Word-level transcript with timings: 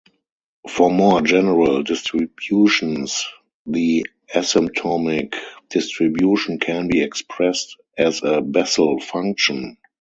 For 0.67 0.89
more 0.89 1.21
general 1.21 1.83
distributions 1.83 3.23
the 3.67 4.07
asymptotic 4.33 5.35
distribution 5.69 6.57
can 6.57 6.87
be 6.87 7.03
expressed 7.03 7.75
as 7.99 8.23
a 8.23 8.41
Bessel 8.41 8.99
function. 8.99 9.77